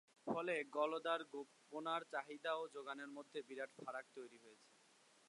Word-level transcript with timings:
ফলে 0.27 0.55
গলদার 0.75 1.21
পোনার 1.71 2.01
চাহিদা 2.13 2.51
ও 2.55 2.63
জোগানের 2.73 3.09
মধ্যে 3.17 3.39
বিরাট 3.47 3.71
ফারাক 3.77 4.05
তৈরি 4.15 4.37
হয়েছে। 4.43 4.69